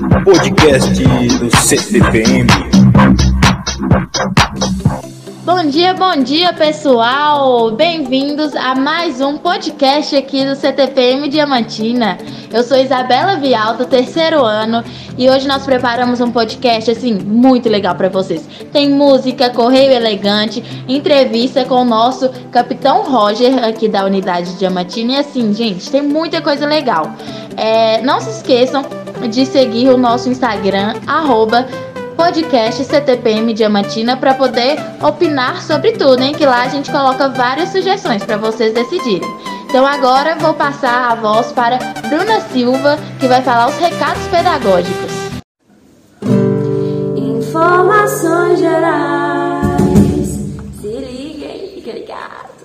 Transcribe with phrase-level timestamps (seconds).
[0.00, 0.90] podcast
[1.38, 2.48] do CTPM.
[5.44, 7.70] Bom dia, bom dia pessoal!
[7.70, 12.18] Bem-vindos a mais um podcast aqui do CTPM Diamantina.
[12.52, 14.82] Eu sou Isabela Vial, do terceiro ano,
[15.16, 18.48] e hoje nós preparamos um podcast assim muito legal para vocês.
[18.72, 25.16] Tem música, correio elegante, entrevista com o nosso capitão Roger aqui da unidade Diamantina, e
[25.18, 27.12] assim, gente, tem muita coisa legal.
[27.56, 31.66] É, não se esqueçam de seguir o nosso Instagram, arroba
[32.16, 36.32] podcast CTPM Diamantina para poder opinar sobre tudo, hein?
[36.32, 39.28] Que lá a gente coloca várias sugestões para vocês decidirem.
[39.64, 45.12] Então agora vou passar a voz para Bruna Silva, que vai falar os recados pedagógicos.
[47.16, 50.26] Informações gerais.
[50.80, 52.63] Se liguem, fica ligado.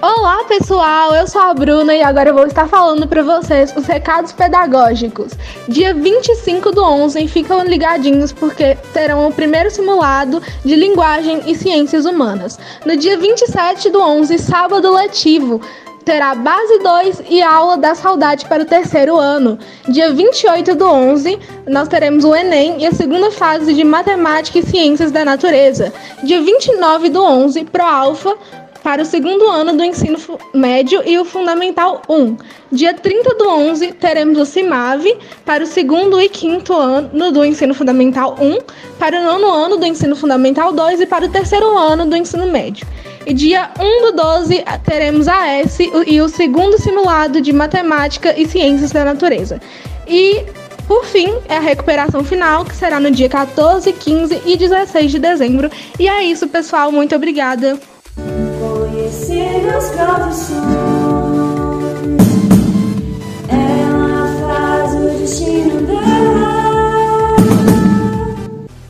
[0.00, 3.84] Olá pessoal, eu sou a Bruna e agora eu vou estar falando para vocês os
[3.84, 5.32] recados pedagógicos.
[5.66, 12.04] Dia 25 do 11, ficam ligadinhos porque terão o primeiro simulado de linguagem e ciências
[12.04, 12.60] humanas.
[12.86, 15.60] No dia 27 do 11, sábado letivo,
[16.04, 19.58] terá base 2 e aula da saudade para o terceiro ano.
[19.88, 24.62] Dia 28 do 11, nós teremos o Enem e a segunda fase de matemática e
[24.62, 25.92] ciências da natureza.
[26.22, 28.36] Dia 29 do 11, pro alfa
[28.82, 30.18] para o segundo ano do ensino
[30.54, 32.36] médio e o Fundamental 1.
[32.70, 37.74] Dia 30 do 11, teremos o CIMAV para o segundo e quinto ano do ensino
[37.74, 38.58] fundamental 1,
[38.98, 42.46] para o nono ano do ensino fundamental 2 e para o terceiro ano do ensino
[42.46, 42.86] médio.
[43.26, 48.46] E dia 1 do 12, teremos a S e o segundo simulado de matemática e
[48.46, 49.60] ciências da natureza.
[50.06, 50.44] E
[50.88, 55.18] por fim, é a recuperação final, que será no dia 14, 15 e 16 de
[55.18, 55.70] dezembro.
[55.98, 56.90] E é isso, pessoal.
[56.90, 57.78] Muito obrigada.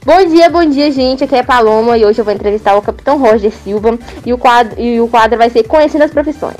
[0.04, 1.24] Bom dia, bom dia, gente.
[1.24, 4.80] Aqui é Paloma e hoje eu vou entrevistar o Capitão Roger Silva e o quadro,
[4.80, 6.56] e o quadro vai ser Conhecendo as Profissões.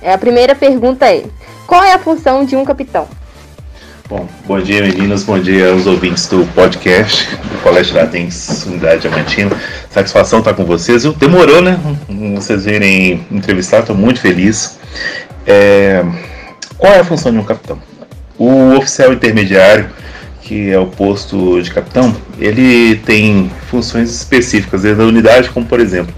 [0.00, 1.24] É, a primeira pergunta é:
[1.66, 3.08] Qual é a função de um capitão?
[4.08, 9.50] Bom, bom dia meninas, bom dia aos ouvintes do podcast do Colégio Latens Unidade Diamantina.
[9.90, 11.02] Satisfação estar com vocês.
[11.14, 11.76] Demorou, né?
[12.36, 14.78] Vocês virem entrevistar, estou muito feliz.
[15.44, 16.04] É...
[16.78, 17.80] Qual é a função de um capitão?
[18.38, 19.90] O oficial intermediário,
[20.40, 25.80] que é o posto de capitão, ele tem funções específicas dentro da unidade, como por
[25.80, 26.14] exemplo,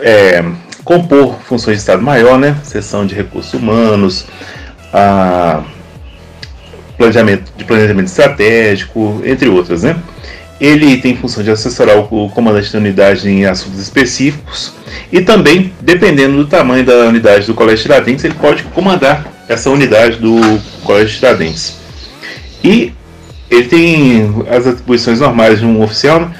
[0.00, 0.44] é,
[0.82, 2.56] compor funções de Estado-Maior, né?
[2.64, 4.26] Seção de recursos humanos,
[4.92, 5.62] a
[7.00, 9.96] planejamento, de planejamento estratégico, entre outras, né?
[10.60, 14.74] Ele tem função de assessorar o comandante da unidade em assuntos específicos
[15.10, 20.18] e também, dependendo do tamanho da unidade do Colégio Tiradentes, ele pode comandar essa unidade
[20.18, 20.38] do
[20.84, 21.76] Colégio Tiradentes.
[22.62, 22.92] E
[23.50, 26.34] ele tem as atribuições normais de um oficial, né?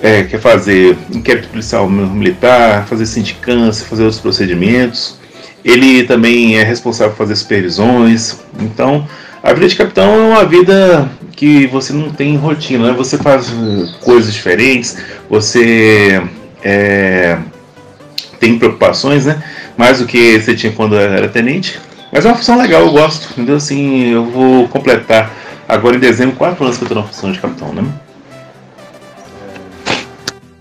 [0.00, 5.18] é, que é fazer inquérito policial militar, fazer sindicância, fazer outros procedimentos.
[5.64, 8.38] Ele também é responsável por fazer supervisões.
[8.60, 9.08] Então,
[9.44, 11.06] a vida de capitão é uma vida
[11.36, 12.94] que você não tem rotina, né?
[12.94, 13.52] Você faz
[14.00, 14.96] coisas diferentes,
[15.28, 16.22] você
[16.62, 17.36] é,
[18.40, 19.44] tem preocupações, né?
[19.76, 21.78] Mais do que você tinha quando era tenente.
[22.10, 23.32] Mas é uma função legal, eu gosto.
[23.32, 23.56] Entendeu?
[23.56, 25.30] Assim, eu vou completar
[25.68, 27.84] agora em dezembro quatro anos que eu estou na função de capitão, né?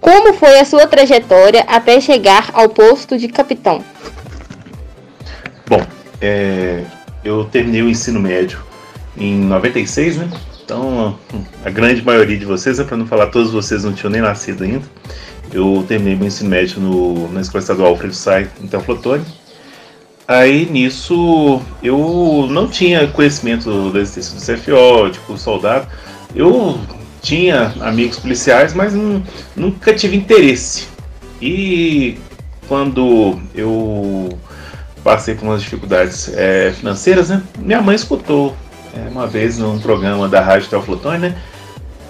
[0.01, 3.81] Como foi a sua trajetória até chegar ao posto de capitão?
[5.65, 5.81] Bom,
[6.19, 6.83] é,
[7.23, 8.72] eu terminei o ensino médio
[9.17, 10.29] em 96, né?
[10.63, 11.17] Então,
[11.63, 14.63] a grande maioria de vocês, é para não falar todos vocês não tinham nem nascido
[14.63, 14.85] ainda,
[15.51, 19.23] eu terminei meu ensino médio no, na Escola Estadual Alfredo Sai, em Teoflotone.
[20.27, 25.87] Aí, nisso, eu não tinha conhecimento da existência do CFO, tipo, soldado.
[26.33, 26.79] Eu
[27.21, 28.93] tinha amigos policiais, mas
[29.55, 30.87] nunca tive interesse.
[31.41, 32.17] E
[32.67, 34.29] quando eu
[35.03, 37.43] passei por umas dificuldades é, financeiras, né?
[37.59, 38.55] Minha mãe escutou
[39.09, 41.35] uma vez num programa da Rádio Teoflotone, né?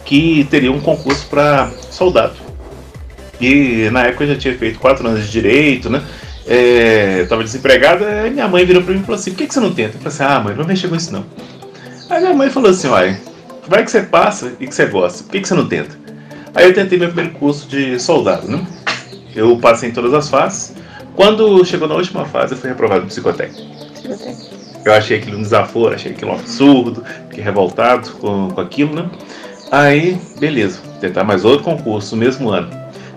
[0.06, 2.36] Que teria um concurso para soldado.
[3.40, 6.04] E na época eu já tinha feito quatro anos de direito, né?
[6.46, 9.54] É, tava desempregado, e minha mãe virou para mim e falou assim: por que, que
[9.54, 9.98] você não tenta?
[9.98, 11.26] Eu falei assim: ah, mãe, não mexer com isso não.
[12.10, 13.20] Aí minha mãe falou assim: olha,
[13.68, 15.98] vai que você passa e que você gosta, por que, que você não tenta?
[16.54, 18.66] Aí eu tentei meu primeiro curso de soldado, né?
[19.36, 20.76] Eu passei em todas as fases.
[21.16, 23.62] Quando chegou na última fase, eu fui reprovado no psicotécnico.
[24.86, 29.10] Eu achei aquilo um desaforo, achei aquilo um absurdo, fiquei revoltado com, com aquilo, né?
[29.72, 32.70] Aí, beleza, tentar mais outro concurso no mesmo ano.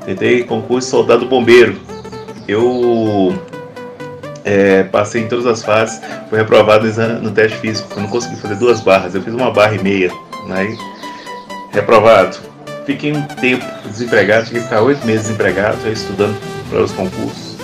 [0.05, 1.79] Tentei concurso soldado bombeiro.
[2.47, 3.37] Eu
[4.45, 7.93] é, passei em todas as fases, fui reprovado no, no teste físico.
[7.97, 10.11] Eu não consegui fazer duas barras, eu fiz uma barra e meia
[10.49, 10.79] Aí,
[11.73, 12.39] reprovado.
[12.87, 16.39] Fiquei um tempo desempregado, cheguei a ficar oito meses desempregado, estudando
[16.71, 17.57] para os concursos.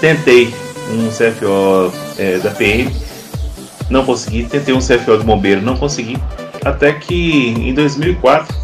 [0.00, 0.54] Tentei
[0.88, 2.90] um CFO é, da PM,
[3.90, 4.44] não consegui.
[4.44, 6.18] Tentei um CFO de bombeiro, não consegui.
[6.64, 8.54] Até que em 2004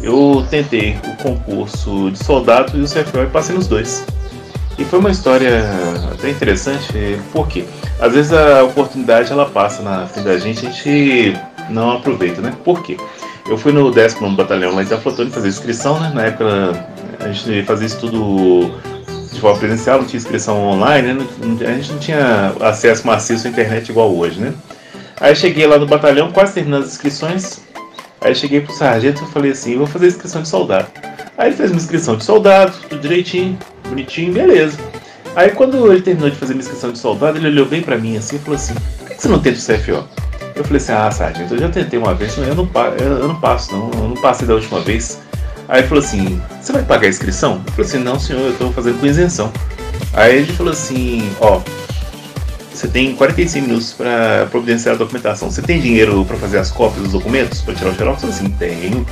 [0.00, 4.04] eu tentei o concurso de soldado e o CFO e passei nos dois.
[4.78, 5.64] E foi uma história
[6.12, 7.64] até interessante, porque
[8.00, 11.36] às vezes a oportunidade ela passa na frente da gente a gente
[11.70, 12.52] não aproveita, né?
[12.64, 12.96] Por quê?
[13.48, 16.10] Eu fui no 19 Batalhão lá em Itaflotone fazer inscrição, né?
[16.14, 16.86] Na época
[17.20, 18.72] a gente fazia isso tudo
[19.40, 21.26] forma presencial, não tinha inscrição online, né?
[21.66, 24.52] A gente não tinha acesso maciço à internet igual hoje, né?
[25.20, 27.60] Aí cheguei lá no batalhão, quase terminando as inscrições.
[28.20, 30.88] Aí cheguei pro sargento e falei assim, vou fazer inscrição de soldado.
[31.36, 33.58] Aí ele fez uma inscrição de soldado, tudo direitinho,
[33.88, 34.78] bonitinho, beleza.
[35.34, 38.16] Aí quando ele terminou de fazer a inscrição de soldado, ele olhou bem pra mim
[38.16, 40.08] assim e falou assim, por que você não tenta o CFO?
[40.54, 42.68] Eu falei assim, ah, sargento, eu já tentei uma vez, eu não,
[42.98, 45.18] eu não passo não, eu não passei da última vez.
[45.72, 47.62] Aí falou assim, você vai pagar a inscrição?
[47.66, 49.50] Eu falei assim, não senhor, eu tô fazendo com isenção.
[50.12, 51.62] Aí ele falou assim, ó,
[52.70, 55.50] você tem 45 minutos para providenciar a documentação.
[55.50, 58.22] Você tem dinheiro para fazer as cópias dos documentos, para tirar o xerox?
[58.22, 59.06] Eu falei assim, tenho.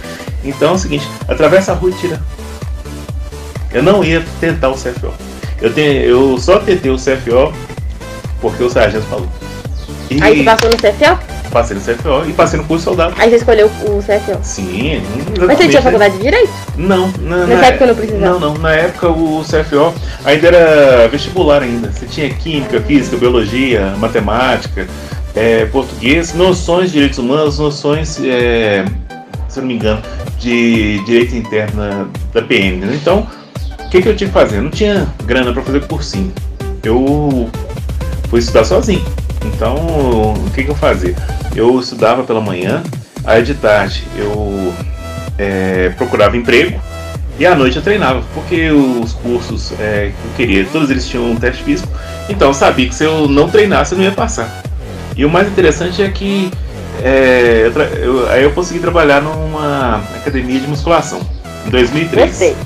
[0.44, 2.20] Então é o seguinte, atravessa a rua e tira.
[3.72, 5.14] Eu não ia tentar o CFO.
[5.62, 7.54] Eu, tenho, eu só tentei o CFO
[8.38, 9.28] porque o sargento falou.
[10.10, 10.22] E...
[10.22, 11.39] Aí você passou no CFO?
[11.50, 13.14] Passei no CFO e passei no curso soldado.
[13.18, 14.38] Aí você escolheu o CFO?
[14.42, 15.02] Sim.
[15.46, 16.52] Mas você tinha faculdade de Direito?
[16.76, 17.12] Não.
[17.20, 18.24] Na, Nessa na época não precisava?
[18.24, 18.54] Não, não.
[18.58, 19.94] Na época o CFO
[20.24, 21.90] ainda era vestibular ainda.
[21.90, 24.86] Você tinha Química, Física, Biologia, Matemática,
[25.34, 28.84] é, Português, noções de Direitos Humanos, noções, é,
[29.48, 30.02] se eu não me engano,
[30.38, 32.78] de Direito Interno da PM.
[32.78, 32.98] Né?
[33.00, 33.26] Então,
[33.80, 34.58] o que, que eu tinha que fazer?
[34.58, 36.32] Eu não tinha grana para fazer cursinho.
[36.82, 37.50] Eu
[38.28, 39.04] fui estudar sozinho.
[39.54, 41.14] Então, o que, que eu fazia?
[41.54, 42.82] Eu estudava pela manhã,
[43.24, 44.72] aí de tarde eu
[45.38, 46.80] é, procurava emprego
[47.38, 51.30] e à noite eu treinava, porque os cursos é, que eu queria, todos eles tinham
[51.30, 51.88] um teste físico,
[52.28, 54.62] então eu sabia que se eu não treinasse eu não ia passar.
[55.16, 56.50] E o mais interessante é que
[57.02, 61.20] é, eu, eu, aí eu consegui trabalhar numa academia de musculação
[61.66, 62.28] em 2003.
[62.28, 62.56] Gostei.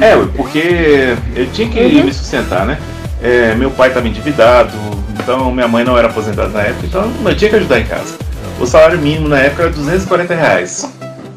[0.00, 2.04] É, porque eu tinha que Uhum.
[2.04, 2.78] me sustentar, né?
[3.22, 4.72] É, meu pai estava endividado,
[5.28, 8.16] então minha mãe não era aposentada na época, então eu tinha que ajudar em casa.
[8.58, 10.90] O salário mínimo na época era 240 reais.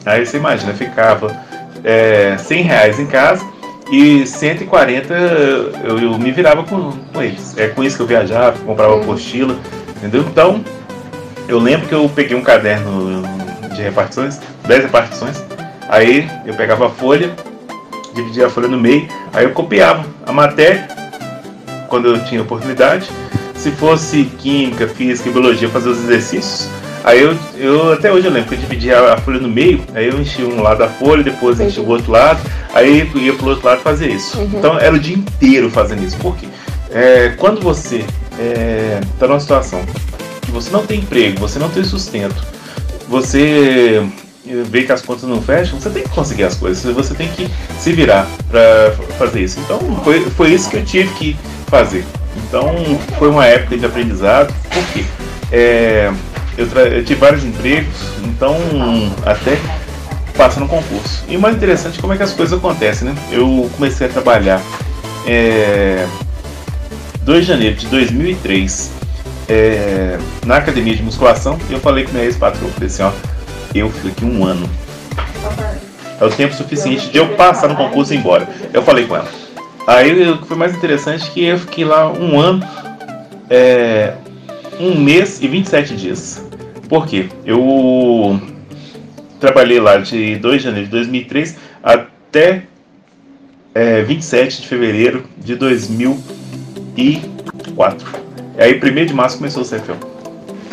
[0.06, 1.36] Aí você imagina, ficava
[1.84, 3.46] é, 100 reais em casa
[3.92, 5.14] e 140
[5.84, 7.58] eu, eu me virava com, com eles.
[7.58, 9.58] É com isso que eu viajava, comprava apostila,
[9.98, 10.22] entendeu?
[10.22, 10.64] Então
[11.50, 13.24] eu lembro que eu peguei um caderno
[13.76, 14.40] de repartições,
[14.70, 15.44] 10 repartições,
[15.90, 17.36] aí eu pegava a folha,
[18.16, 20.88] dividia a folha no meio, aí eu copiava a matéria
[21.90, 23.10] quando eu tinha oportunidade.
[23.62, 26.68] Se fosse química, física e biologia, fazer os exercícios.
[27.04, 30.08] Aí eu, eu até hoje eu lembro que eu dividia a folha no meio, aí
[30.08, 32.42] eu enchia um lado da folha, depois enchia o outro lado,
[32.74, 34.40] aí eu ia pro outro lado fazer isso.
[34.40, 34.50] Uhum.
[34.56, 36.18] Então era o dia inteiro fazendo isso.
[36.18, 36.48] Por quê?
[36.90, 38.04] É, quando você
[39.16, 39.86] está numa situação
[40.42, 42.44] que você não tem emprego, você não tem sustento,
[43.08, 44.04] você
[44.72, 47.48] vê que as contas não fecham, você tem que conseguir as coisas, você tem que
[47.78, 49.60] se virar para fazer isso.
[49.60, 51.38] Então foi, foi isso que eu tive que
[51.68, 52.04] fazer.
[52.38, 52.74] Então
[53.18, 55.06] foi uma época de aprendizado, porque
[55.52, 56.12] é,
[56.58, 58.56] eu, eu tive vários empregos, então
[59.26, 59.58] até
[60.38, 61.24] passa no concurso.
[61.28, 63.16] E o mais interessante é como é que as coisas acontecem, né?
[63.32, 64.62] Eu comecei a trabalhar
[65.28, 66.08] é,
[67.24, 68.92] 2 de janeiro de 2003
[69.48, 73.12] é, na academia de musculação e eu falei com minha ex-patroa, falei assim, ó,
[73.76, 74.70] eu fico aqui um ano.
[76.20, 78.48] É o tempo suficiente de eu passar no concurso e ir embora.
[78.74, 79.41] Eu falei com ela.
[79.88, 82.64] Aí o que foi mais interessante é que eu fiquei lá um ano,
[83.50, 84.14] é,
[84.80, 86.46] um mês e 27 dias.
[86.88, 87.30] Por quê?
[87.46, 88.40] Eu
[89.40, 92.68] trabalhei lá de 2 de janeiro de 2003 até
[93.74, 98.22] é, 27 de fevereiro de 2004.
[98.58, 99.96] E aí, 1 de março começou o CFO.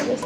[0.05, 0.17] Deu.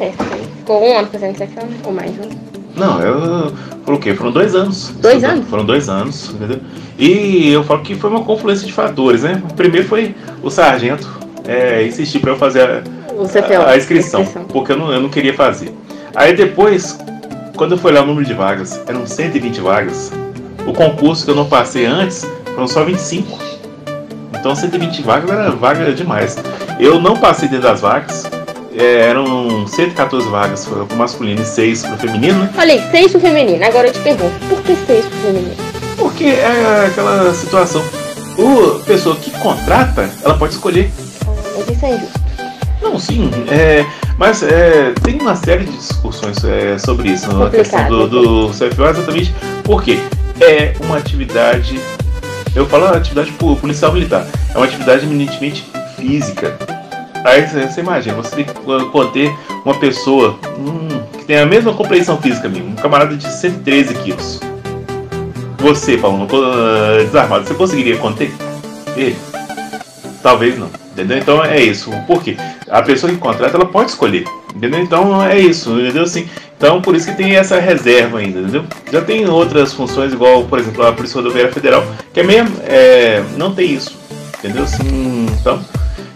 [0.59, 1.79] Ficou um ano fazendo CFO, né?
[1.85, 2.51] Ou mais um.
[2.76, 3.52] Não, eu.
[4.00, 4.14] Quê?
[4.14, 4.88] Foram dois anos.
[5.00, 5.49] Dois anos?
[5.49, 6.61] Foram dois anos, entendeu?
[6.99, 9.43] E eu falo que foi uma confluência de fatores, né?
[9.50, 11.09] O primeiro foi o sargento
[11.47, 12.83] é, insistir para eu fazer a,
[13.26, 13.62] CFO.
[13.62, 15.73] a, a inscrição, porque eu não, eu não queria fazer.
[16.14, 16.99] Aí depois,
[17.57, 20.12] quando eu fui olhar o número de vagas, eram 120 vagas.
[20.67, 23.38] O concurso que eu não passei antes foram só 25.
[24.38, 26.37] Então 120 vagas era vaga demais.
[26.79, 28.29] Eu não passei dentro das vagas.
[28.76, 32.50] É, eram 114 vagas para o masculino e 6 para o feminino, né?
[32.55, 33.64] Falei, seis pro feminino.
[33.64, 35.57] Agora eu te pergunto, por que seis pro feminino?
[35.97, 37.83] Porque é aquela situação.
[38.38, 40.91] O pessoa que contrata, ela pode escolher.
[41.57, 42.23] Mas isso é injusto.
[42.81, 43.87] Não, sim, é,
[44.19, 48.85] mas é, tem uma série de discussões é, sobre isso, a questão do, do CFO,
[48.85, 50.00] exatamente porque
[50.41, 51.79] é uma atividade,
[52.57, 55.64] eu falo atividade policial militar, é uma atividade eminentemente
[55.97, 56.59] física.
[57.25, 59.33] Aí você imagina, você tem que co- conter
[59.64, 60.88] uma pessoa hum,
[61.19, 64.41] que tem a mesma compreensão física minha, um camarada de 113 quilos.
[65.59, 66.26] Você, Paulo,
[67.05, 68.33] desarmado, você conseguiria conter
[68.97, 69.17] ele?
[70.23, 70.69] Talvez não.
[70.93, 71.19] Entendeu?
[71.19, 71.91] Então é isso.
[72.07, 72.37] Por quê?
[72.69, 74.25] A pessoa que contrata, ela pode escolher.
[74.55, 74.81] Entendeu?
[74.81, 75.71] Então é isso.
[75.71, 76.02] Entendeu?
[76.02, 78.41] Assim, então por isso que tem essa reserva ainda.
[78.41, 78.64] Entendeu?
[78.93, 82.45] Já tem outras funções, igual, por exemplo, a Polícia Rodoviária Federal, que é meio.
[82.64, 83.97] É, não tem isso.
[84.38, 84.64] Entendeu?
[84.64, 85.61] Assim, então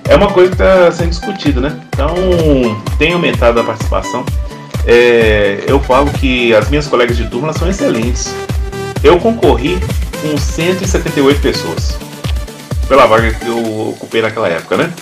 [0.08, 1.80] é uma coisa que está sendo discutida, né?
[1.88, 2.14] Então
[2.98, 4.24] tem aumentado a participação.
[4.86, 8.32] É, eu falo que as minhas colegas de turma são excelentes.
[9.02, 9.78] Eu concorri
[10.22, 11.98] com 178 pessoas
[12.88, 14.92] pela vaga que eu ocupei naquela época, né?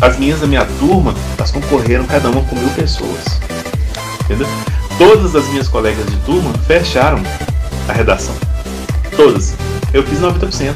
[0.00, 3.24] As minhas da minha turma, elas concorreram cada uma com mil pessoas.
[4.24, 4.46] Entendeu?
[4.98, 7.22] Todas as minhas colegas de turma fecharam
[7.88, 8.34] a redação.
[9.16, 9.54] Todas.
[9.92, 10.74] Eu fiz 90%.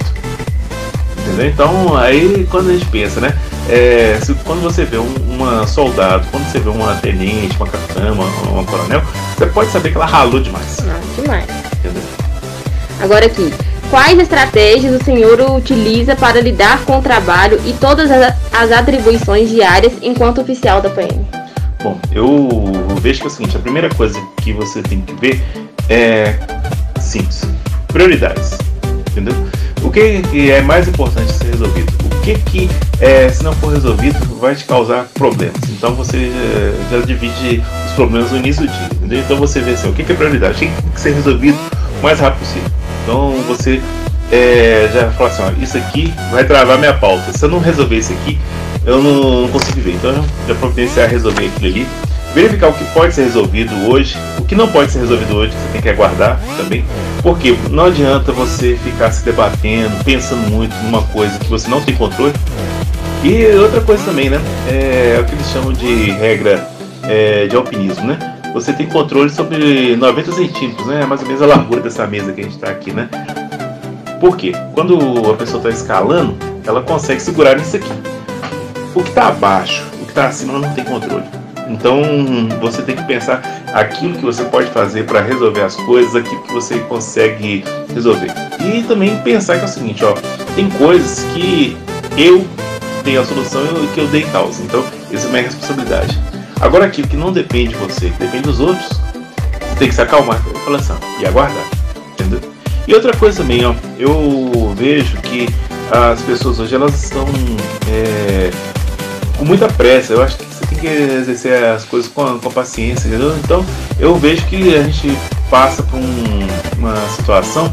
[1.18, 1.46] Entendeu?
[1.48, 3.36] Então, aí quando a gente pensa, né?
[3.68, 8.12] É, se, quando você vê um, uma soldado, quando você vê uma tenente, uma capitã,
[8.12, 9.02] uma, uma coronel,
[9.36, 10.78] você pode saber que ela ralou demais.
[10.80, 11.44] Ah, demais.
[11.78, 12.02] Entendeu?
[13.00, 13.52] Agora aqui,
[13.90, 19.50] quais estratégias o senhor utiliza para lidar com o trabalho e todas as, as atribuições
[19.50, 21.26] diárias enquanto oficial da PM?
[21.82, 25.42] Bom, eu vejo que é o seguinte, a primeira coisa que você tem que ver
[25.88, 26.38] é
[27.00, 27.42] simples,
[27.88, 28.58] prioridades,
[29.10, 29.34] entendeu?
[29.86, 31.92] O que que é mais importante ser resolvido?
[32.04, 32.68] O que que,
[33.00, 35.56] é, se não for resolvido, vai te causar problemas?
[35.70, 36.32] Então você
[36.90, 39.20] já, já divide os problemas no início do dia, entendeu?
[39.20, 40.56] Então você vê assim, o que que é prioridade?
[40.56, 41.56] O que tem que ser resolvido
[42.00, 42.68] o mais rápido possível?
[43.04, 43.80] Então você
[44.32, 47.32] é, já fala assim, ó, isso aqui vai travar minha pauta.
[47.32, 48.36] Se eu não resolver isso aqui,
[48.84, 49.92] eu não, não consigo ver.
[49.92, 50.12] Então
[50.48, 51.86] já providenciar resolver aquilo ali.
[52.34, 54.16] Verificar o que pode ser resolvido hoje,
[54.46, 56.84] que não pode ser resolvido hoje, você tem que aguardar também.
[57.22, 61.94] Porque não adianta você ficar se debatendo, pensando muito numa coisa que você não tem
[61.94, 62.32] controle.
[63.24, 64.40] E outra coisa também, né?
[64.68, 66.68] É, o que eles chamam de regra
[67.02, 68.36] é, de alpinismo, né?
[68.54, 71.04] Você tem controle sobre 90 centímetros, né?
[71.04, 73.08] Mais ou menos a largura dessa mesa que a gente está aqui, né?
[74.20, 74.52] Por quê?
[74.72, 74.96] Quando
[75.30, 77.92] a pessoa está escalando, ela consegue segurar nisso aqui.
[78.94, 81.24] O que está abaixo, o que está acima, ela não tem controle.
[81.68, 82.02] Então
[82.60, 83.42] você tem que pensar
[83.72, 88.30] aquilo que você pode fazer para resolver as coisas, aquilo que você consegue resolver.
[88.60, 90.14] E também pensar que é o seguinte, ó,
[90.54, 91.76] tem coisas que
[92.16, 92.46] eu
[93.04, 94.62] tenho a solução e que eu dei causa.
[94.62, 96.18] Então, isso é minha responsabilidade.
[96.60, 100.00] Agora aquilo que não depende de você, que depende dos outros, você tem que se
[100.00, 101.64] acalmar e falar assim, e aguardar.
[102.12, 102.40] Entendeu?
[102.88, 105.48] E outra coisa também, ó, eu vejo que
[105.90, 107.26] as pessoas hoje elas estão
[107.88, 108.50] é,
[109.38, 110.12] com muita pressa.
[110.12, 110.44] Eu acho que
[110.76, 113.34] tem que exercer as coisas com, com paciência, entendeu?
[113.42, 113.64] Então
[113.98, 115.16] eu vejo que a gente
[115.50, 116.46] passa por um-
[116.78, 117.72] uma situação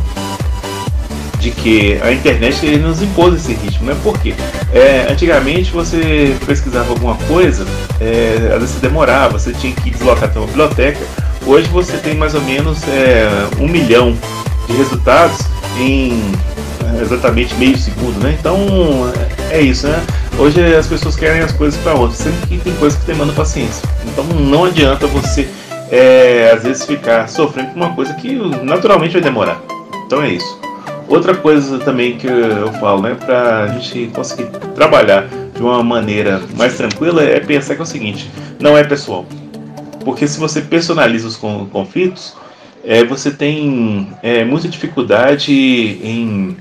[1.40, 3.98] de que a internet ele nos impôs esse ritmo, né?
[4.02, 4.34] Porque
[4.72, 7.66] é, antigamente você pesquisava alguma coisa,
[8.00, 11.00] é, às vezes demorava, você tinha que deslocar até uma biblioteca.
[11.46, 13.28] Hoje você tem mais ou menos é,
[13.60, 14.16] um milhão
[14.68, 15.40] de resultados
[15.78, 16.32] em
[16.98, 18.38] é, exatamente meio segundo, né?
[18.40, 18.58] Então
[19.52, 20.02] é isso, né?
[20.38, 23.88] Hoje as pessoas querem as coisas para ontem, sempre que tem coisas que demandam paciência.
[24.06, 25.48] Então não adianta você
[25.92, 29.62] é, às vezes ficar sofrendo com uma coisa que naturalmente vai demorar.
[30.06, 30.60] Então é isso.
[31.08, 36.42] Outra coisa também que eu falo, né, para a gente conseguir trabalhar de uma maneira
[36.58, 39.26] mais tranquila é pensar que é o seguinte: não é pessoal.
[40.04, 42.34] Porque se você personaliza os con- conflitos,
[42.84, 46.58] é, você tem é, muita dificuldade em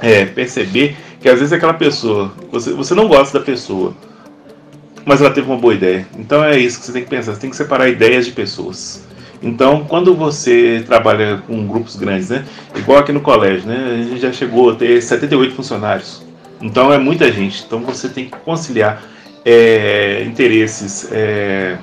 [0.00, 0.96] é, perceber
[1.26, 3.92] que às vezes aquela pessoa, você, você não gosta da pessoa,
[5.04, 6.06] mas ela teve uma boa ideia.
[6.16, 9.04] Então é isso que você tem que pensar, você tem que separar ideias de pessoas.
[9.42, 12.44] Então, quando você trabalha com grupos grandes, né?
[12.76, 14.04] Igual aqui no colégio, né?
[14.04, 16.22] A gente já chegou a ter 78 funcionários.
[16.62, 17.64] Então é muita gente.
[17.66, 19.02] Então você tem que conciliar
[19.44, 21.76] é, interesses é,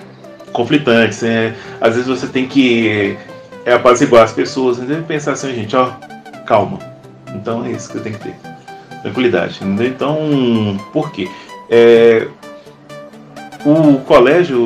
[0.54, 1.22] conflitantes.
[1.22, 1.54] né?
[1.82, 3.18] Às vezes você tem que
[3.66, 4.78] é, apaziguar as pessoas.
[4.78, 5.04] Né?
[5.06, 5.92] Pensar assim, gente, ó,
[6.46, 6.80] calma.
[7.36, 8.53] Então é isso que você tem que ter.
[9.04, 9.60] Tranquilidade.
[9.62, 9.88] Entendeu?
[9.88, 11.30] Então, por quê?
[11.70, 12.28] É,
[13.66, 14.60] o colégio,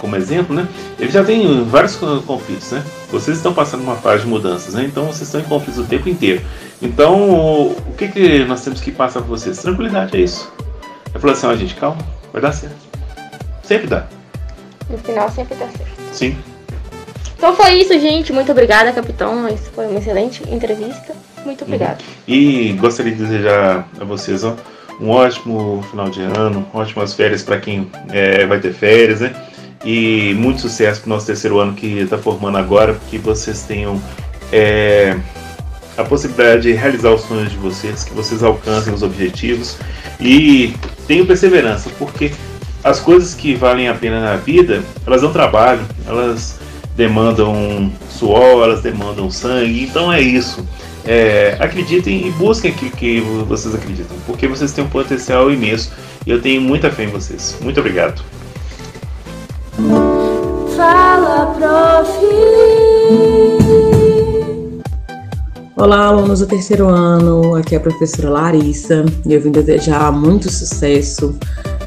[0.00, 0.66] como exemplo, né?
[0.98, 2.82] Ele já tem vários co- conflitos, né?
[3.10, 4.84] Vocês estão passando uma fase de mudanças, né?
[4.84, 6.42] Então vocês estão em conflitos o tempo inteiro.
[6.82, 9.58] Então, o que, que nós temos que passar para vocês?
[9.58, 10.52] Tranquilidade, é isso.
[11.14, 11.98] É falar assim, ó, gente, calma,
[12.32, 12.76] vai dar certo.
[13.62, 14.06] Sempre dá.
[14.88, 15.90] No final sempre tá certo.
[16.12, 16.36] Sim.
[17.36, 18.32] Então foi isso, gente.
[18.32, 19.48] Muito obrigada, capitão.
[19.48, 21.14] Isso foi uma excelente entrevista.
[21.44, 21.98] Muito obrigada.
[22.26, 24.56] E gostaria de desejar a vocês ó,
[25.00, 29.34] um ótimo final de ano, ótimas férias para quem é, vai ter férias, né?
[29.84, 34.00] E muito sucesso para o nosso terceiro ano que está formando agora, que vocês tenham
[34.52, 35.16] é,
[35.96, 39.78] a possibilidade de realizar os sonhos de vocês, que vocês alcancem os objetivos
[40.20, 40.74] e
[41.06, 42.32] tenham perseverança, porque
[42.84, 46.58] as coisas que valem a pena na vida, elas dão trabalho, elas
[46.96, 50.66] demandam suor, elas demandam sangue, então é isso.
[51.06, 55.90] É, acreditem e busquem aquilo que vocês acreditam, porque vocês têm um potencial imenso
[56.26, 57.56] e eu tenho muita fé em vocês.
[57.60, 58.22] Muito obrigado.
[60.76, 62.10] Fala, prof.
[65.80, 67.54] Olá, alunos do terceiro ano.
[67.54, 71.34] Aqui é a professora Larissa e eu vim desejar muito sucesso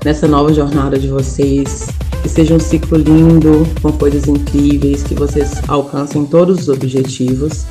[0.04, 1.88] nessa nova jornada de vocês.
[2.24, 7.66] Que seja um ciclo lindo, com coisas incríveis, que vocês alcancem todos os objetivos.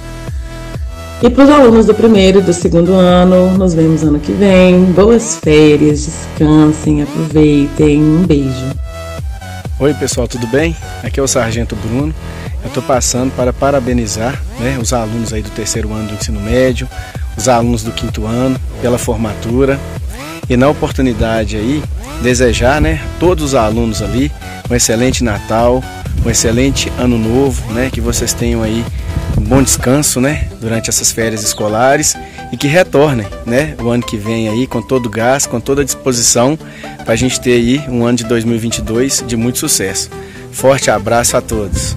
[1.22, 4.86] E para os alunos do primeiro e do segundo ano, nos vemos ano que vem.
[4.86, 8.02] Boas férias, descansem, aproveitem.
[8.02, 8.72] Um beijo.
[9.78, 10.76] Oi pessoal, tudo bem?
[11.00, 12.12] Aqui é o Sargento Bruno.
[12.64, 16.88] Eu estou passando para parabenizar né, os alunos aí do terceiro ano do ensino médio,
[17.36, 19.78] os alunos do quinto ano pela formatura
[20.52, 21.82] e na oportunidade aí
[22.22, 24.30] desejar, né, todos os alunos ali
[24.70, 25.82] um excelente Natal,
[26.24, 28.84] um excelente Ano Novo, né, que vocês tenham aí
[29.38, 32.14] um bom descanso, né, durante essas férias escolares
[32.52, 35.80] e que retornem, né, o ano que vem aí com todo o gás, com toda
[35.80, 36.58] a disposição
[37.02, 40.10] para a gente ter aí um ano de 2022 de muito sucesso.
[40.52, 41.96] Forte abraço a todos.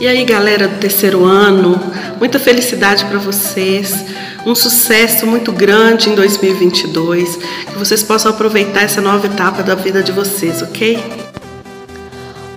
[0.00, 1.80] E aí, galera do terceiro ano,
[2.18, 4.04] muita felicidade para vocês,
[4.46, 10.04] um sucesso muito grande em 2022, que vocês possam aproveitar essa nova etapa da vida
[10.04, 11.02] de vocês, ok?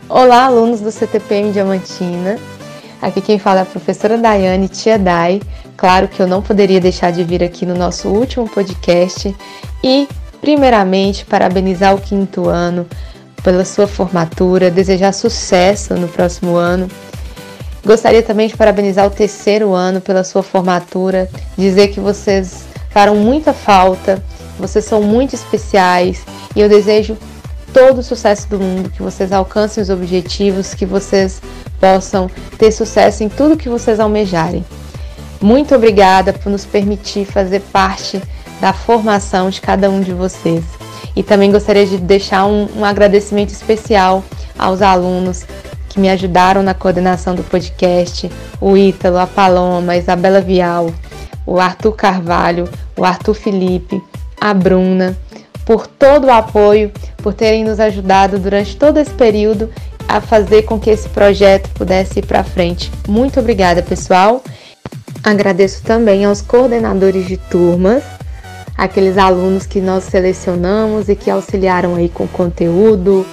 [0.07, 2.37] Olá, alunos do CTPM Diamantina.
[3.01, 5.41] Aqui quem fala é a professora Daiane Tia Dai.
[5.75, 9.35] Claro que eu não poderia deixar de vir aqui no nosso último podcast
[9.83, 10.07] e,
[10.39, 12.85] primeiramente, parabenizar o quinto ano
[13.41, 16.87] pela sua formatura, desejar sucesso no próximo ano
[17.85, 23.53] Gostaria também de parabenizar o terceiro ano pela sua formatura, dizer que vocês farão muita
[23.53, 24.21] falta,
[24.57, 26.21] vocês são muito especiais
[26.55, 27.17] e eu desejo
[27.73, 31.41] todo o sucesso do mundo, que vocês alcancem os objetivos, que vocês
[31.79, 34.65] possam ter sucesso em tudo que vocês almejarem.
[35.41, 38.21] Muito obrigada por nos permitir fazer parte
[38.59, 40.63] da formação de cada um de vocês.
[41.15, 44.23] E também gostaria de deixar um, um agradecimento especial
[44.57, 45.45] aos alunos
[45.99, 50.91] me ajudaram na coordenação do podcast, o Ítalo, a Paloma, a Isabela Vial,
[51.45, 54.01] o Arthur Carvalho, o Arthur Felipe,
[54.39, 55.17] a Bruna,
[55.65, 59.69] por todo o apoio, por terem nos ajudado durante todo esse período
[60.07, 62.91] a fazer com que esse projeto pudesse ir para frente.
[63.07, 64.43] Muito obrigada, pessoal.
[65.23, 68.03] Agradeço também aos coordenadores de turmas,
[68.75, 73.25] aqueles alunos que nós selecionamos e que auxiliaram aí com conteúdo,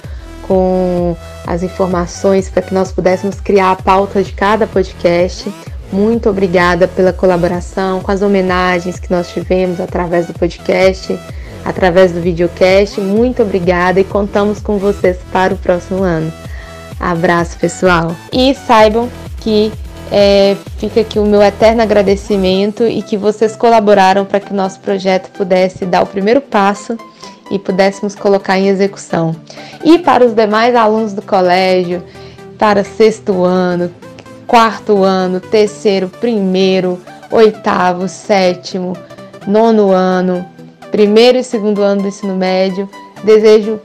[0.47, 1.15] com
[1.47, 5.49] as informações para que nós pudéssemos criar a pauta de cada podcast.
[5.91, 11.17] Muito obrigada pela colaboração, com as homenagens que nós tivemos através do podcast,
[11.63, 12.99] através do videocast.
[12.99, 16.31] Muito obrigada e contamos com vocês para o próximo ano.
[16.99, 18.13] Abraço, pessoal.
[18.33, 19.71] E saibam que
[20.11, 24.81] é, fica aqui o meu eterno agradecimento e que vocês colaboraram para que o nosso
[24.81, 26.97] projeto pudesse dar o primeiro passo
[27.49, 29.35] e pudéssemos colocar em execução.
[29.83, 32.03] E para os demais alunos do colégio,
[32.57, 33.91] para sexto ano,
[34.45, 36.99] quarto ano, terceiro, primeiro,
[37.31, 38.95] oitavo, sétimo,
[39.45, 40.45] nono ano,
[40.91, 42.89] primeiro e segundo ano do ensino médio,
[43.23, 43.79] desejo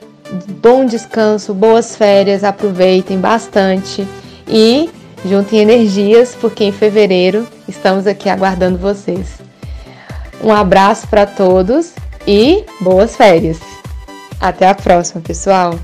[0.62, 4.06] bom descanso, boas férias, aproveitem bastante
[4.48, 4.88] e
[5.24, 9.40] juntem energias, porque em fevereiro estamos aqui aguardando vocês.
[10.42, 11.92] Um abraço para todos
[12.26, 13.58] e boas férias.
[14.40, 15.78] Até a próxima, pessoal.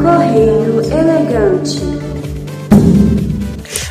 [0.00, 1.80] Correio elegante.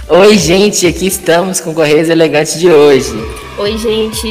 [0.10, 3.14] Oi, gente, aqui estamos com o Correios Elegantes de hoje.
[3.58, 4.28] Oi, gente.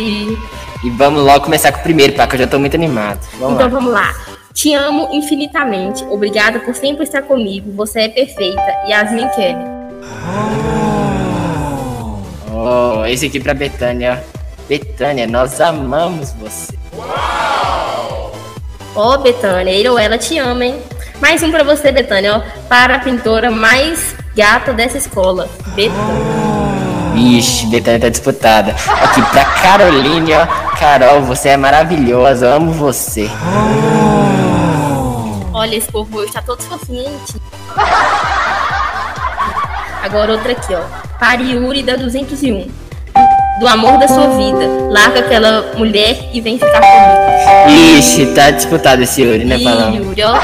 [0.83, 3.21] E vamos logo começar com o primeiro, pá, que eu já tô muito animado.
[3.39, 3.69] Vamos então lá.
[3.69, 4.15] vamos lá.
[4.53, 6.05] Te amo infinitamente.
[6.05, 7.73] Obrigada por sempre estar comigo.
[7.77, 8.61] Você é perfeita.
[8.89, 9.65] Yasmin Kelly.
[12.53, 14.23] Oh, esse aqui pra Betânia.
[14.71, 16.79] Betânia, nós amamos você.
[18.95, 20.81] Ó, Betânia, ele ou ela te ama, hein?
[21.21, 22.69] Mais um pra você, Betânia, ó.
[22.69, 25.49] Para a pintora mais gata dessa escola.
[25.75, 25.97] Betânia.
[27.15, 28.71] Vixe, Betânia tá disputada.
[29.03, 30.47] Aqui pra Caroline, ó.
[30.77, 33.29] Carol, você é maravilhosa, eu amo você.
[35.53, 37.21] Olha, esse povo hoje tá todo fofinho?
[40.01, 40.83] Agora outra aqui, ó.
[41.19, 42.90] Para Yuri da 201.
[43.61, 44.67] Do amor da sua vida.
[44.89, 47.99] Larga aquela mulher e vem ficar comigo.
[47.99, 49.95] Ixi, tá disputado esse Yuri, né, Palão?
[49.95, 50.37] Yuri, ó.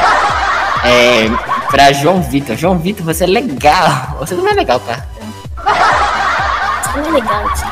[0.87, 1.29] É,
[1.71, 2.57] pra João Vitor.
[2.57, 4.17] João Vitor, você é legal.
[4.21, 5.07] Você não é legal, cara.
[6.95, 7.67] Não é legal, tio.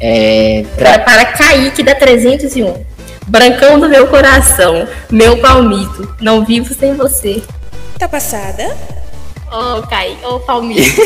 [0.00, 1.04] É, Para, pra...
[1.04, 2.84] para Kaique da 301.
[3.26, 7.42] Brancão do meu coração, meu palmito, não vivo sem você.
[7.98, 8.76] Tá passada?
[9.50, 10.82] Ô, Kaique, ô, palmito.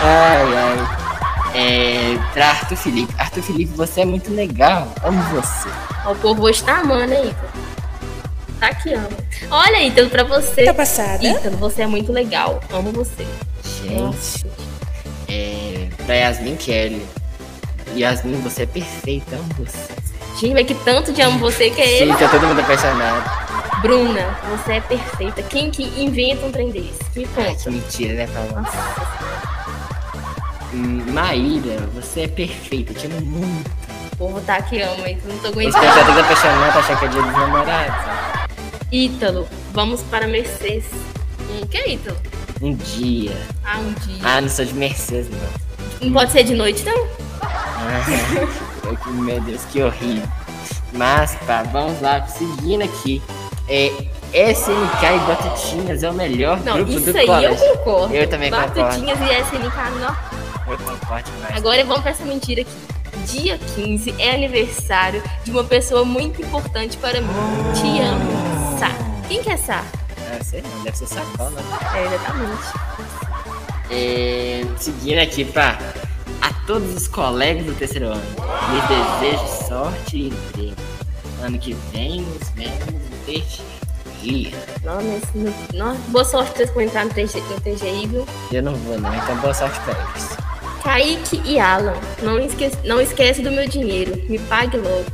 [0.00, 1.03] Ai, ai.
[1.54, 3.14] É, pra Arthur Felipe.
[3.18, 4.88] Arthur Felipe, você é muito legal.
[5.04, 5.68] Amo você.
[6.10, 7.48] O povo hoje tá amando, hein, Ítalo?
[8.60, 9.08] Tá que ama.
[9.50, 10.64] Olha, Ítalo, pra você.
[10.64, 11.24] Tá passada?
[11.24, 12.60] Ítalo, você é muito legal.
[12.72, 13.26] Amo você.
[13.82, 14.46] Gente.
[15.28, 17.06] É, pra Yasmin Kelly.
[17.96, 19.36] Yasmin, você é perfeita.
[19.36, 19.94] Amo você.
[20.40, 22.10] Gente, mas que tanto de amo você que é ele.
[22.10, 23.44] Gente, tá todo mundo apaixonado.
[23.80, 25.42] Bruna, você é perfeita.
[25.42, 26.94] Quem que inventa um trem desse?
[27.14, 27.62] Me Ai, conta.
[27.62, 28.58] que mentira, né, Paulo?
[28.58, 28.64] Hum,
[30.74, 32.92] Maíra, você é perfeita.
[32.94, 33.70] Te amo muito.
[34.12, 35.32] O povo tá que ama, Ítalo.
[35.34, 36.06] Não tô Os caras tá aguentando.
[36.06, 38.48] todos apaixonados, achar que é dia dos namorados.
[38.92, 40.86] Ítalo, vamos para Mercedes.
[41.50, 42.16] Hum, que é Ítalo?
[42.62, 43.36] Um dia.
[43.64, 44.18] Ah, um dia.
[44.24, 46.06] Ah, não sou de Mercedes, não.
[46.08, 47.06] Não pode ser de noite, não?
[47.42, 48.04] Ah,
[49.04, 50.28] que- meu Deus, que horrível.
[50.92, 53.20] Mas, tá, vamos lá, seguindo aqui.
[53.68, 53.90] É,
[54.32, 57.46] SNK e Batutinhas é o melhor Não, grupo isso do aí college.
[57.64, 58.14] eu concordo.
[58.14, 58.74] Eu também concordo.
[58.80, 59.24] Batutinhas e
[59.56, 60.16] SNK, não.
[61.54, 62.94] Agora vamos pra essa mentira aqui.
[63.26, 67.28] Dia 15 é aniversário de uma pessoa muito importante para mim.
[67.74, 68.90] Te amo, Sá.
[69.28, 69.84] Quem que é Sá?
[70.30, 71.52] Ah, sei não, deve ser sacola.
[71.94, 72.62] É, exatamente.
[73.90, 75.78] É, seguindo aqui, pá.
[76.42, 78.22] A todos os colegas do terceiro ano,
[78.70, 80.76] lhes desejo sorte e emprego.
[81.42, 84.54] Ano que vem nos vemos no TGI.
[85.74, 88.26] Não, boa sorte pra vocês for entrar no TGI, viu?
[88.50, 90.43] Eu não vou não, então boa sorte pra eles.
[90.84, 94.22] Kaique e Alan, não esquece, não esquece do meu dinheiro.
[94.28, 95.04] Me pague logo.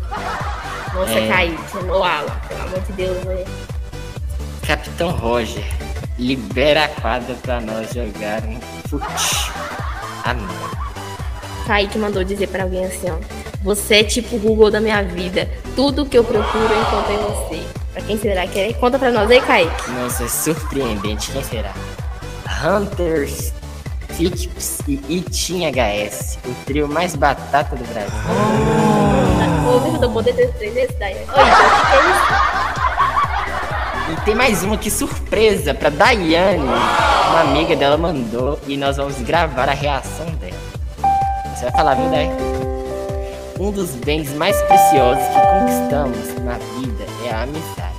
[0.93, 1.29] Nossa, É.
[1.29, 3.45] Kaique, ô Alan, pelo amor de Deus, né?
[4.67, 5.65] Capitão Roger,
[6.19, 9.53] libera a quadra pra nós jogar um fute.
[10.25, 10.71] Ah, não.
[11.67, 13.17] Kaique mandou dizer pra alguém assim, ó.
[13.63, 15.49] Você é tipo o Google da minha vida.
[15.77, 17.67] Tudo que eu procuro eu encontro em você.
[17.93, 18.73] Pra quem será que é?
[18.73, 19.91] Conta pra nós aí, Kaique.
[19.93, 21.31] Nossa, é surpreendente.
[21.31, 21.73] Quem será?
[22.65, 23.53] Hunters,
[24.21, 28.13] Philips e Itin HS, o trio mais batata do Brasil.
[29.67, 30.55] Ô, deixa eu poder
[30.99, 31.27] daí.
[34.13, 36.63] E tem mais uma que surpresa pra Daiane.
[36.63, 40.53] Uma amiga dela mandou e nós vamos gravar a reação dela.
[41.55, 42.31] Você vai falar, viu, Dai?
[43.59, 47.91] Um dos bens mais preciosos que conquistamos na vida é a amizade.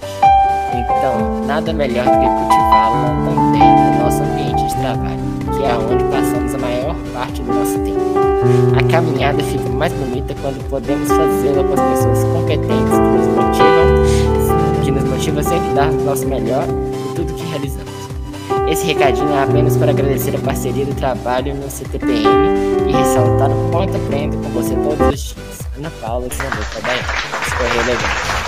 [0.73, 5.19] Então, nada melhor do que cultivá-la também no nosso ambiente de trabalho,
[5.57, 6.10] que é onde
[6.55, 8.15] a maior parte do nosso tempo.
[8.77, 14.83] A caminhada fica mais bonita quando podemos fazê-la com as pessoas competentes que nos motivam,
[14.83, 17.91] que nos motivam a sempre dar o nosso melhor em tudo que realizamos.
[18.69, 22.25] Esse recadinho é apenas para agradecer a parceria do trabalho no CTPM
[22.87, 25.59] e ressaltar o quanto aprendo com você todos os dias.
[25.77, 27.03] Ana Paula que mandou pra Daiane.
[27.41, 28.41] Isso foi elegante.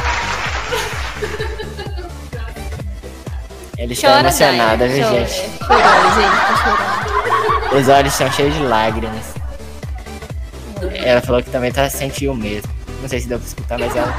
[3.77, 5.25] Ela está Chora, emocionada, viu, chora.
[5.25, 5.57] gente?
[5.57, 7.12] Chorando, gente, tá chorando.
[7.75, 9.33] Os olhos estão cheios de lágrimas.
[10.93, 12.69] Ela falou que também tá sentiu mesmo.
[13.01, 14.13] Não sei se deu pra escutar, mas ela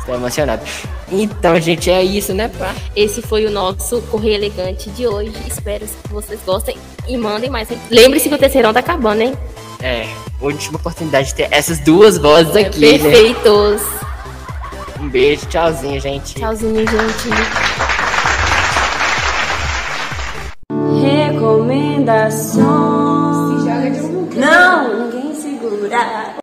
[0.00, 0.62] está emocionada.
[1.10, 2.74] Então, gente, é isso, né, pá?
[2.96, 5.32] Esse foi o nosso Correio Elegante de hoje.
[5.46, 6.76] Espero que vocês gostem
[7.06, 7.68] e mandem mais.
[7.90, 9.34] Lembre-se que o terceirão tá acabando, hein?
[9.80, 10.06] É,
[10.40, 12.80] última oportunidade de ter essas duas vozes aqui.
[12.80, 12.98] né?
[12.98, 13.82] Perfeitos.
[15.00, 16.34] Um beijo, tchauzinho, gente.
[16.34, 17.28] Tchauzinho, gente.
[22.08, 22.58] Recomendações.
[24.34, 26.36] Não, ninguém segura.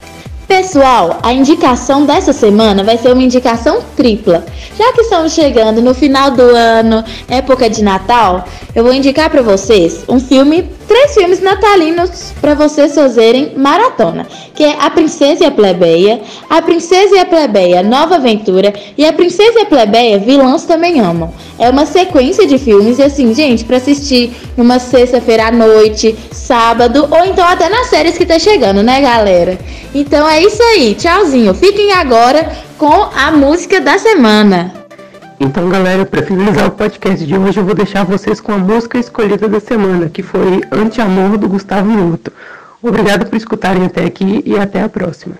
[0.47, 4.45] Pessoal, a indicação dessa semana vai ser uma indicação tripla.
[4.78, 9.41] Já que estamos chegando no final do ano, época de Natal, eu vou indicar para
[9.41, 15.48] vocês um filme, três filmes natalinos para vocês fazerem maratona, que é A Princesa e
[15.48, 20.19] a Plebeia, A Princesa e a Plebeia Nova Aventura e A Princesa e a Plebeia
[20.19, 21.34] Vilãs Também Amam.
[21.58, 27.08] É uma sequência de filmes e assim, gente, para assistir numa sexta-feira à noite, sábado
[27.10, 29.58] ou então até nas séries que tá chegando, né, galera?
[29.93, 30.95] Então é isso aí.
[30.95, 31.54] Tchauzinho.
[31.54, 34.85] Fiquem agora com a música da semana.
[35.39, 38.98] Então, galera, para finalizar o podcast de hoje, eu vou deixar vocês com a música
[38.98, 42.32] escolhida da semana, que foi Anti-Amor do Gustavo Minuto.
[42.82, 45.36] Obrigado por escutarem até aqui e até a próxima.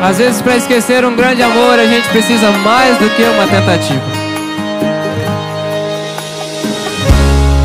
[0.00, 4.00] Às vezes, para esquecer um grande amor, a gente precisa mais do que uma tentativa.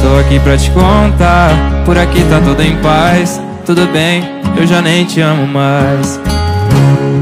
[0.01, 1.51] Tô aqui pra te contar,
[1.85, 3.39] por aqui tá tudo em paz.
[3.63, 4.23] tudo bem,
[4.57, 6.19] eu já nem te amo mais.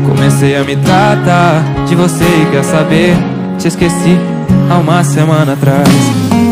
[0.07, 3.30] Comecei a me tratar de você e quer saber?
[3.61, 4.17] Te esqueci
[4.71, 5.87] há uma semana atrás.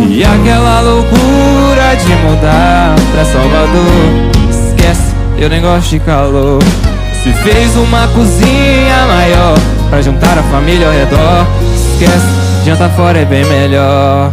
[0.07, 4.29] E aquela loucura de mudar pra Salvador.
[4.47, 6.61] Esquece, eu nem gosto de calor.
[7.23, 9.57] Se fez uma cozinha maior
[9.89, 11.47] pra juntar a família ao redor.
[11.73, 12.27] Esquece,
[12.63, 14.31] janta fora é bem melhor.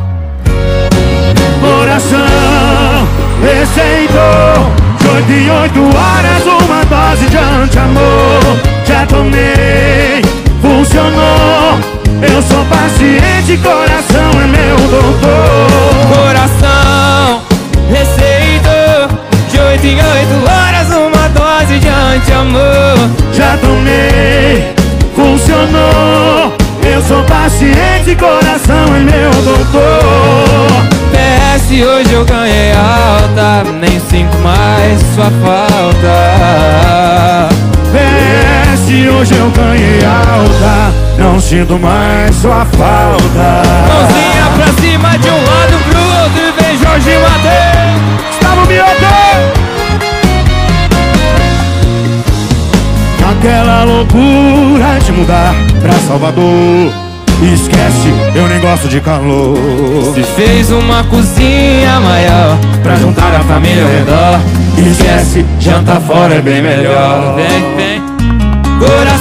[1.62, 3.08] Coração
[3.40, 10.22] receitou De oito em oito horas uma dose de anti-amor Já tomei,
[10.60, 16.16] funcionou Eu sou paciente, coração é meu doutor.
[16.16, 17.42] Coração
[17.90, 19.18] receitou
[19.50, 23.11] De oito em oito horas uma dose de anti-amor.
[23.35, 24.74] Já tomei,
[25.14, 26.57] funcionou.
[26.83, 30.87] Eu sou paciente, coração é meu doutor.
[31.12, 36.16] PS hoje eu ganhei alta Nem sinto mais sua falta.
[37.92, 43.62] PS hoje eu ganhei alta Não sinto mais sua falta.
[43.88, 48.26] Mãozinha pra cima de um lado pro outro E vem Jorge Mateus.
[48.29, 49.66] Gustavo Mioto
[53.31, 56.92] Aquela loucura de mudar pra Salvador.
[57.42, 59.57] Esquece, eu nem gosto de calor.
[60.14, 64.90] Se fez uma cozinha maior Pra juntar a família ao redor.
[64.90, 67.35] Esquece, janta fora é bem melhor.
[67.35, 68.02] Vem, vem.
[68.79, 69.15] Coração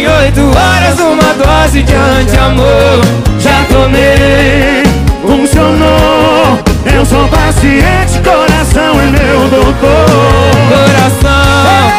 [0.00, 3.00] em oito horas uma dose de anti-amor.
[3.38, 4.82] Já tomei,
[5.22, 6.58] funcionou
[6.94, 10.46] Eu sou paciente, coração é meu doutor.
[10.70, 11.90] Coração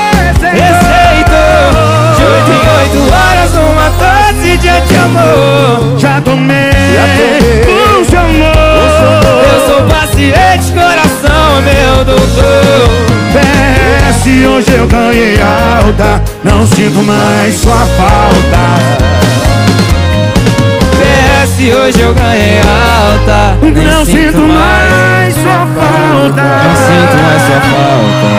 [0.41, 1.51] receitou
[2.17, 5.99] De oito em oito horas uma dose de anti-amor.
[5.99, 6.71] Já tomei,
[7.65, 8.51] funcionou
[9.53, 13.11] Eu sou paciente, coração é meu doutor.
[13.31, 15.39] PS hoje eu ganhei
[15.91, 18.61] alta Não sinto mais sua falta.
[20.97, 23.57] PS hoje eu ganhei alta.
[23.61, 26.41] Nem Não sinto mais sua falta.
[26.41, 28.31] Não sinto mais sua falta.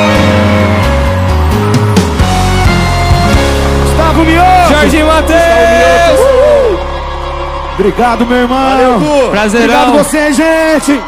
[3.85, 4.69] Gustavo Mioto.
[4.69, 6.33] Jorge Matheus
[7.75, 9.31] Obrigado, meu irmão.
[9.31, 11.01] Prazerão Obrigado você, gente